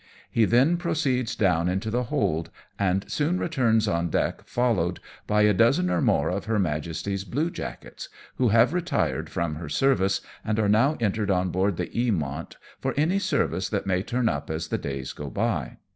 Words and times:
He 0.31 0.45
then 0.45 0.77
proceeds 0.77 1.35
down 1.35 1.69
into 1.69 1.91
the 1.91 2.05
hold, 2.05 2.49
and 2.79 3.05
soon 3.07 3.37
returns 3.37 3.87
on 3.87 4.09
deck 4.09 4.47
followed 4.47 4.99
by 5.27 5.43
a 5.43 5.53
dozen 5.53 5.91
or 5.91 6.01
more 6.01 6.29
of 6.29 6.45
her 6.45 6.57
Majesty's 6.57 7.23
bluejackets, 7.23 8.09
who 8.37 8.47
have 8.47 8.73
retired 8.73 9.29
from 9.29 9.57
her 9.57 9.69
service, 9.69 10.21
and 10.43 10.57
are 10.59 10.67
now 10.67 10.97
entered 10.99 11.29
on 11.29 11.51
board 11.51 11.77
the 11.77 11.85
Eamont 11.89 12.55
for 12.79 12.95
any 12.97 13.19
service 13.19 13.69
that 13.69 13.85
may 13.85 14.01
turn 14.01 14.27
up 14.27 14.49
as 14.49 14.69
the 14.69 14.79
days 14.79 15.13
go 15.13 15.29
by. 15.29 15.77